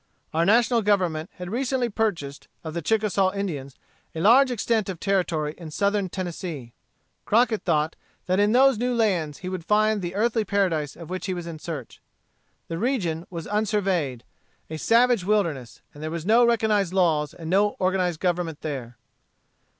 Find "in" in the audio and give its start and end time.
5.59-5.69, 8.39-8.51, 11.45-11.59